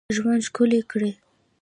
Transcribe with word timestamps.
ژوند 0.15 0.41
ښکلی 0.47 0.79
کړی. 0.91 1.11